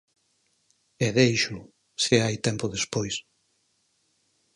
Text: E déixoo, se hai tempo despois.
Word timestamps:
E 1.05 1.07
déixoo, 1.17 1.65
se 2.03 2.15
hai 2.23 2.35
tempo 2.47 2.65
despois. 2.75 3.15